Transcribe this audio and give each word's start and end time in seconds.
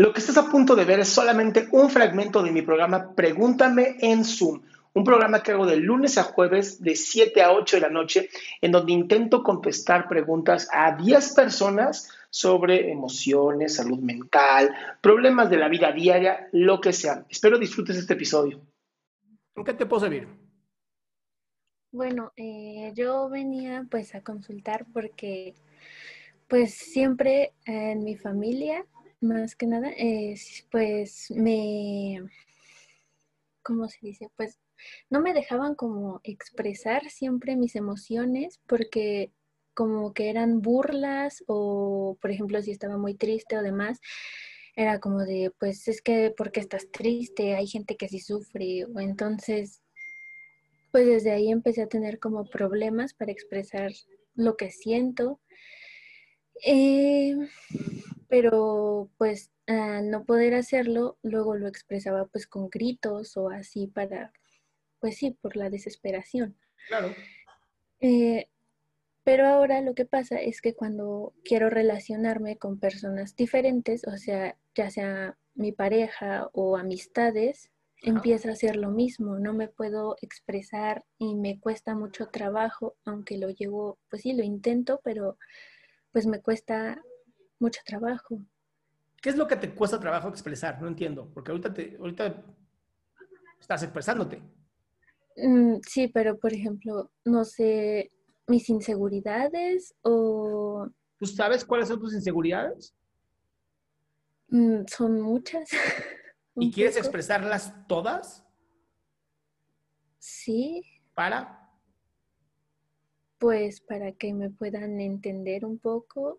Lo 0.00 0.14
que 0.14 0.20
estás 0.20 0.38
a 0.38 0.48
punto 0.48 0.74
de 0.74 0.86
ver 0.86 1.00
es 1.00 1.10
solamente 1.10 1.68
un 1.72 1.90
fragmento 1.90 2.42
de 2.42 2.50
mi 2.50 2.62
programa 2.62 3.14
Pregúntame 3.14 3.96
en 4.00 4.24
Zoom, 4.24 4.62
un 4.94 5.04
programa 5.04 5.42
que 5.42 5.52
hago 5.52 5.66
de 5.66 5.76
lunes 5.76 6.16
a 6.16 6.22
jueves 6.22 6.82
de 6.82 6.96
7 6.96 7.42
a 7.42 7.52
8 7.52 7.76
de 7.76 7.80
la 7.82 7.90
noche, 7.90 8.30
en 8.62 8.72
donde 8.72 8.92
intento 8.92 9.42
contestar 9.42 10.08
preguntas 10.08 10.70
a 10.72 10.96
10 10.96 11.34
personas 11.34 12.08
sobre 12.30 12.90
emociones, 12.90 13.74
salud 13.74 13.98
mental, 13.98 14.74
problemas 15.02 15.50
de 15.50 15.58
la 15.58 15.68
vida 15.68 15.92
diaria, 15.92 16.48
lo 16.52 16.80
que 16.80 16.94
sea. 16.94 17.26
Espero 17.28 17.58
disfrutes 17.58 17.98
este 17.98 18.14
episodio. 18.14 18.58
¿En 19.54 19.64
qué 19.64 19.74
te 19.74 19.84
puedo 19.84 20.00
servir? 20.00 20.28
Bueno, 21.92 22.32
eh, 22.36 22.90
yo 22.94 23.28
venía 23.28 23.84
pues 23.90 24.14
a 24.14 24.22
consultar 24.22 24.86
porque 24.94 25.52
pues 26.48 26.72
siempre 26.72 27.52
en 27.66 28.02
mi 28.02 28.16
familia 28.16 28.86
más 29.20 29.56
que 29.56 29.66
nada, 29.66 29.90
es, 29.96 30.66
pues 30.70 31.30
me, 31.30 32.22
¿cómo 33.62 33.88
se 33.88 33.98
dice? 34.02 34.30
Pues 34.36 34.58
no 35.10 35.20
me 35.20 35.34
dejaban 35.34 35.74
como 35.74 36.20
expresar 36.24 37.10
siempre 37.10 37.56
mis 37.56 37.76
emociones 37.76 38.60
porque 38.66 39.32
como 39.74 40.12
que 40.12 40.30
eran 40.30 40.60
burlas 40.60 41.44
o, 41.46 42.18
por 42.20 42.30
ejemplo, 42.30 42.60
si 42.62 42.70
estaba 42.70 42.98
muy 42.98 43.14
triste 43.14 43.56
o 43.56 43.62
demás, 43.62 44.00
era 44.76 45.00
como 45.00 45.20
de, 45.20 45.52
pues 45.58 45.88
es 45.88 46.02
que 46.02 46.32
porque 46.36 46.60
estás 46.60 46.90
triste, 46.90 47.54
hay 47.54 47.66
gente 47.66 47.96
que 47.96 48.08
sí 48.08 48.20
sufre, 48.20 48.86
o 48.86 49.00
entonces, 49.00 49.82
pues 50.92 51.06
desde 51.06 51.32
ahí 51.32 51.50
empecé 51.50 51.82
a 51.82 51.88
tener 51.88 52.18
como 52.18 52.44
problemas 52.46 53.14
para 53.14 53.32
expresar 53.32 53.92
lo 54.34 54.56
que 54.56 54.70
siento. 54.70 55.40
Eh, 56.64 57.36
pero 58.30 59.10
pues 59.18 59.50
al 59.66 60.08
no 60.08 60.24
poder 60.24 60.54
hacerlo, 60.54 61.18
luego 61.22 61.56
lo 61.56 61.66
expresaba 61.66 62.26
pues 62.26 62.46
con 62.46 62.70
gritos 62.70 63.36
o 63.36 63.50
así 63.50 63.88
para, 63.88 64.32
pues 65.00 65.16
sí, 65.16 65.32
por 65.32 65.56
la 65.56 65.68
desesperación. 65.68 66.56
Claro. 66.88 67.12
Eh, 68.00 68.48
pero 69.24 69.46
ahora 69.46 69.80
lo 69.80 69.94
que 69.94 70.06
pasa 70.06 70.40
es 70.40 70.62
que 70.62 70.74
cuando 70.74 71.34
quiero 71.44 71.70
relacionarme 71.70 72.56
con 72.56 72.78
personas 72.78 73.34
diferentes, 73.34 74.06
o 74.06 74.16
sea, 74.16 74.56
ya 74.76 74.90
sea 74.90 75.36
mi 75.54 75.72
pareja 75.72 76.48
o 76.52 76.76
amistades, 76.76 77.70
empieza 78.02 78.52
a 78.52 78.56
ser 78.56 78.76
lo 78.76 78.90
mismo, 78.90 79.40
no 79.40 79.52
me 79.52 79.66
puedo 79.66 80.16
expresar 80.22 81.04
y 81.18 81.34
me 81.34 81.58
cuesta 81.58 81.96
mucho 81.96 82.28
trabajo, 82.28 82.96
aunque 83.04 83.38
lo 83.38 83.50
llevo, 83.50 83.98
pues 84.08 84.22
sí, 84.22 84.32
lo 84.32 84.44
intento, 84.44 85.00
pero 85.02 85.36
pues 86.12 86.26
me 86.26 86.40
cuesta 86.40 87.02
mucho 87.60 87.80
trabajo. 87.84 88.40
¿Qué 89.20 89.28
es 89.28 89.36
lo 89.36 89.46
que 89.46 89.56
te 89.56 89.74
cuesta 89.74 90.00
trabajo 90.00 90.28
expresar? 90.28 90.80
No 90.80 90.88
entiendo, 90.88 91.30
porque 91.32 91.50
ahorita, 91.50 91.72
te, 91.72 91.96
ahorita 91.98 92.42
estás 93.60 93.82
expresándote. 93.82 94.42
Mm, 95.36 95.76
sí, 95.86 96.08
pero 96.08 96.38
por 96.38 96.52
ejemplo, 96.52 97.10
no 97.24 97.44
sé, 97.44 98.10
mis 98.46 98.68
inseguridades 98.68 99.94
o... 100.02 100.88
¿Tú 101.18 101.26
sabes 101.26 101.64
cuáles 101.64 101.88
son 101.88 102.00
tus 102.00 102.14
inseguridades? 102.14 102.94
Mm, 104.48 104.84
son 104.86 105.20
muchas. 105.20 105.68
¿Y 106.56 106.72
quieres 106.72 106.96
expresarlas 106.96 107.74
todas? 107.86 108.44
Sí. 110.18 110.82
¿Para? 111.14 111.70
Pues 113.38 113.80
para 113.80 114.12
que 114.12 114.34
me 114.34 114.50
puedan 114.50 115.00
entender 115.00 115.64
un 115.64 115.78
poco 115.78 116.38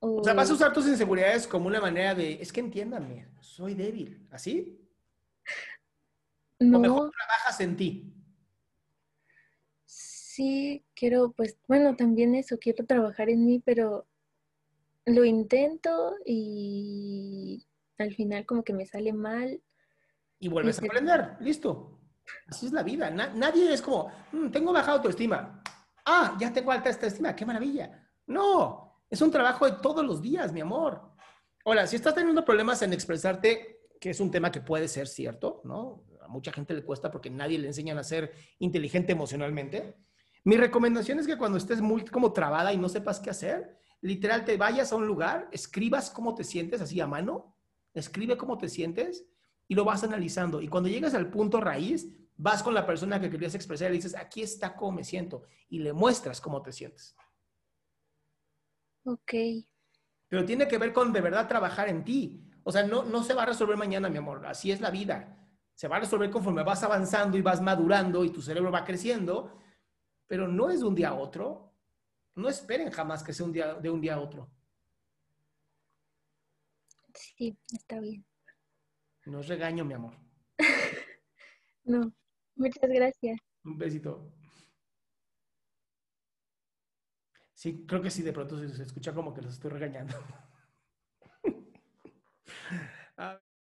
o... 0.00 0.22
sea, 0.22 0.34
vas 0.34 0.50
a 0.50 0.54
usar 0.54 0.72
tus 0.72 0.86
inseguridades 0.86 1.46
como 1.46 1.66
una 1.66 1.80
manera 1.80 2.14
de, 2.14 2.40
es 2.40 2.52
que 2.52 2.60
entiéndame, 2.60 3.28
soy 3.40 3.74
débil, 3.74 4.26
¿así? 4.30 4.80
No. 6.60 6.78
O 6.78 6.80
mejor 6.80 7.10
trabajas 7.10 7.60
en 7.60 7.76
ti. 7.76 8.14
Sí, 9.84 10.84
quiero, 10.94 11.32
pues, 11.32 11.58
bueno, 11.66 11.96
también 11.96 12.34
eso, 12.34 12.58
quiero 12.58 12.86
trabajar 12.86 13.28
en 13.28 13.44
mí, 13.44 13.60
pero 13.64 14.06
lo 15.04 15.24
intento 15.24 16.14
y 16.24 17.66
al 17.98 18.14
final 18.14 18.46
como 18.46 18.62
que 18.62 18.72
me 18.72 18.86
sale 18.86 19.12
mal. 19.12 19.60
Y 20.38 20.48
vuelves 20.48 20.80
a 20.80 20.86
aprender, 20.86 21.36
listo. 21.40 21.98
Así 22.46 22.66
es 22.66 22.72
la 22.72 22.82
vida. 22.82 23.10
nadie 23.10 23.72
es 23.72 23.82
como, 23.82 24.12
mm, 24.32 24.50
tengo 24.50 24.72
baja 24.72 24.92
autoestima. 24.92 25.62
Ah, 26.04 26.36
ya 26.38 26.52
tengo 26.52 26.70
alta 26.70 26.90
autoestima, 26.90 27.34
qué 27.34 27.44
maravilla. 27.44 28.08
No, 28.26 28.87
es 29.10 29.22
un 29.22 29.30
trabajo 29.30 29.66
de 29.66 29.72
todos 29.72 30.04
los 30.04 30.20
días, 30.20 30.52
mi 30.52 30.60
amor. 30.60 31.00
Hola, 31.64 31.86
si 31.86 31.96
estás 31.96 32.14
teniendo 32.14 32.44
problemas 32.44 32.82
en 32.82 32.92
expresarte, 32.92 33.80
que 34.00 34.10
es 34.10 34.20
un 34.20 34.30
tema 34.30 34.52
que 34.52 34.60
puede 34.60 34.88
ser 34.88 35.08
cierto, 35.08 35.60
¿no? 35.64 36.04
A 36.22 36.28
mucha 36.28 36.52
gente 36.52 36.74
le 36.74 36.84
cuesta 36.84 37.10
porque 37.10 37.30
nadie 37.30 37.58
le 37.58 37.68
enseñan 37.68 37.98
a 37.98 38.04
ser 38.04 38.32
inteligente 38.58 39.12
emocionalmente. 39.12 39.96
Mi 40.44 40.56
recomendación 40.56 41.18
es 41.18 41.26
que 41.26 41.38
cuando 41.38 41.58
estés 41.58 41.80
muy 41.80 42.04
como 42.04 42.32
trabada 42.32 42.72
y 42.72 42.76
no 42.76 42.88
sepas 42.88 43.18
qué 43.18 43.30
hacer, 43.30 43.78
literal 44.02 44.44
te 44.44 44.56
vayas 44.56 44.92
a 44.92 44.96
un 44.96 45.06
lugar, 45.06 45.48
escribas 45.52 46.10
cómo 46.10 46.34
te 46.34 46.44
sientes 46.44 46.80
así 46.80 47.00
a 47.00 47.06
mano, 47.06 47.56
escribe 47.94 48.36
cómo 48.36 48.58
te 48.58 48.68
sientes 48.68 49.24
y 49.66 49.74
lo 49.74 49.84
vas 49.84 50.04
analizando. 50.04 50.60
Y 50.60 50.68
cuando 50.68 50.88
llegas 50.88 51.14
al 51.14 51.30
punto 51.30 51.60
raíz, 51.60 52.08
vas 52.36 52.62
con 52.62 52.74
la 52.74 52.86
persona 52.86 53.20
que 53.20 53.30
querías 53.30 53.54
expresar 53.54 53.90
y 53.90 53.96
dices, 53.96 54.14
aquí 54.14 54.42
está 54.42 54.76
cómo 54.76 54.92
me 54.92 55.04
siento 55.04 55.42
y 55.68 55.80
le 55.80 55.92
muestras 55.92 56.40
cómo 56.40 56.62
te 56.62 56.72
sientes. 56.72 57.16
Ok. 59.08 59.32
Pero 60.28 60.44
tiene 60.44 60.68
que 60.68 60.76
ver 60.76 60.92
con 60.92 61.12
de 61.12 61.22
verdad 61.22 61.48
trabajar 61.48 61.88
en 61.88 62.04
ti. 62.04 62.44
O 62.62 62.70
sea, 62.70 62.86
no, 62.86 63.04
no 63.04 63.22
se 63.22 63.32
va 63.32 63.44
a 63.44 63.46
resolver 63.46 63.78
mañana, 63.78 64.10
mi 64.10 64.18
amor. 64.18 64.44
Así 64.46 64.70
es 64.70 64.82
la 64.82 64.90
vida. 64.90 65.34
Se 65.74 65.88
va 65.88 65.96
a 65.96 66.00
resolver 66.00 66.30
conforme 66.30 66.62
vas 66.62 66.82
avanzando 66.82 67.38
y 67.38 67.42
vas 67.42 67.62
madurando 67.62 68.22
y 68.24 68.30
tu 68.30 68.42
cerebro 68.42 68.70
va 68.70 68.84
creciendo. 68.84 69.58
Pero 70.26 70.46
no 70.46 70.68
es 70.68 70.80
de 70.80 70.86
un 70.86 70.94
día 70.94 71.08
a 71.08 71.14
otro. 71.14 71.72
No 72.34 72.50
esperen 72.50 72.90
jamás 72.90 73.22
que 73.22 73.32
sea 73.32 73.46
un 73.46 73.52
día, 73.52 73.74
de 73.74 73.88
un 73.88 74.02
día 74.02 74.16
a 74.16 74.20
otro. 74.20 74.50
Sí, 77.14 77.58
está 77.72 77.98
bien. 78.00 78.26
No 79.24 79.40
es 79.40 79.48
regaño, 79.48 79.86
mi 79.86 79.94
amor. 79.94 80.14
no, 81.84 82.12
muchas 82.54 82.90
gracias. 82.90 83.40
Un 83.64 83.78
besito. 83.78 84.30
Sí, 87.58 87.84
creo 87.88 88.00
que 88.00 88.08
sí, 88.08 88.22
de 88.22 88.32
pronto 88.32 88.56
se, 88.56 88.84
escucha 88.84 89.12
como 89.12 89.34
que 89.34 89.42
los 89.42 89.54
estoy 89.54 89.72
regañando. 89.72 90.14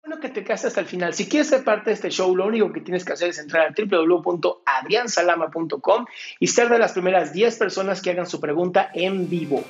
Bueno, 0.04 0.19
que 0.19 0.30
te 0.30 0.42
quedaste 0.42 0.66
hasta 0.66 0.80
el 0.80 0.86
final. 0.86 1.14
Si 1.14 1.28
quieres 1.28 1.48
ser 1.48 1.62
parte 1.62 1.91
de 1.91 1.94
este 1.94 2.10
show, 2.10 2.34
lo 2.34 2.47
único 2.47 2.72
que 2.72 2.80
tienes 2.80 3.04
que 3.04 3.12
hacer 3.12 3.28
es 3.28 3.38
entrar 3.38 3.69
a 3.69 3.72
www.adriansalama.com 3.72 6.06
y 6.41 6.48
ser 6.48 6.69
de 6.70 6.80
las 6.80 6.91
primeras 6.92 7.32
10 7.32 7.56
personas 7.56 8.03
que 8.03 8.10
hagan 8.10 8.26
su 8.26 8.41
pregunta 8.41 8.91
en 8.94 9.30
vivo. 9.30 9.62